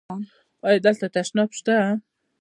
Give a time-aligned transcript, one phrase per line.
[0.67, 1.75] ایا دلته تشناب شته؟